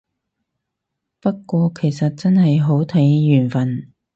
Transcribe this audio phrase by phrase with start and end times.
[1.19, 3.93] 不過其實真係好睇緣份